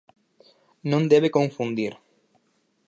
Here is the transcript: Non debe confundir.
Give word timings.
Non 0.91 1.03
debe 1.13 1.33
confundir. 1.37 1.93